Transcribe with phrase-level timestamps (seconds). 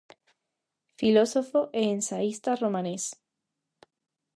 [0.99, 3.03] Filósofo e ensaísta romanés.